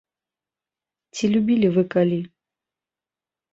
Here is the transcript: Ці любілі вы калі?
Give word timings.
Ці 1.19 1.29
любілі 1.35 1.71
вы 1.77 1.83
калі? 1.93 2.19